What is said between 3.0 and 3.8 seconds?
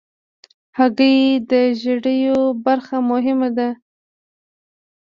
مهمه ده.